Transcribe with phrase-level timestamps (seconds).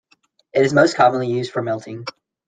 [0.51, 2.05] It is most commonly used for melting.